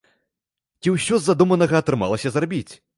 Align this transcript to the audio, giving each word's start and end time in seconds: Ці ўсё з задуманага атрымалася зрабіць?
Ці 0.81 0.95
ўсё 0.95 1.15
з 1.21 1.25
задуманага 1.29 1.75
атрымалася 1.85 2.29
зрабіць? 2.37 2.69